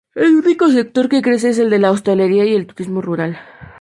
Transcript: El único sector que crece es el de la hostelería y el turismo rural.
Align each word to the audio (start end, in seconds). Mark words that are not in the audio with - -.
El 0.15 0.35
único 0.37 0.67
sector 0.71 1.07
que 1.09 1.21
crece 1.21 1.49
es 1.49 1.59
el 1.59 1.69
de 1.69 1.77
la 1.77 1.91
hostelería 1.91 2.43
y 2.43 2.55
el 2.55 2.65
turismo 2.65 3.01
rural. 3.03 3.37